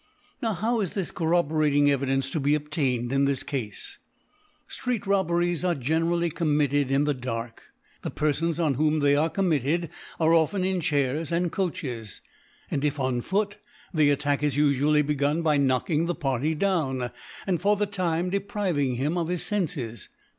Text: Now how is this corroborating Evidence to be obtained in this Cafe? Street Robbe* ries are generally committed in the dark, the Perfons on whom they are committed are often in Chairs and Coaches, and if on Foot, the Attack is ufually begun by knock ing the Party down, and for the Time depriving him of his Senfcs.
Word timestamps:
Now 0.41 0.53
how 0.53 0.81
is 0.81 0.95
this 0.95 1.11
corroborating 1.11 1.91
Evidence 1.91 2.31
to 2.31 2.39
be 2.39 2.55
obtained 2.55 3.11
in 3.11 3.25
this 3.25 3.43
Cafe? 3.43 3.73
Street 4.67 5.05
Robbe* 5.05 5.29
ries 5.29 5.63
are 5.63 5.75
generally 5.75 6.31
committed 6.31 6.89
in 6.89 7.03
the 7.03 7.13
dark, 7.13 7.65
the 8.01 8.09
Perfons 8.09 8.59
on 8.59 8.73
whom 8.73 8.97
they 9.01 9.15
are 9.15 9.29
committed 9.29 9.91
are 10.19 10.33
often 10.33 10.63
in 10.65 10.81
Chairs 10.81 11.31
and 11.31 11.51
Coaches, 11.51 12.19
and 12.71 12.83
if 12.83 12.99
on 12.99 13.21
Foot, 13.21 13.59
the 13.93 14.09
Attack 14.09 14.41
is 14.41 14.55
ufually 14.55 15.05
begun 15.05 15.43
by 15.43 15.57
knock 15.57 15.87
ing 15.91 16.07
the 16.07 16.15
Party 16.15 16.55
down, 16.55 17.11
and 17.45 17.61
for 17.61 17.75
the 17.75 17.85
Time 17.85 18.31
depriving 18.31 18.95
him 18.95 19.19
of 19.19 19.27
his 19.27 19.43
Senfcs. 19.43 20.07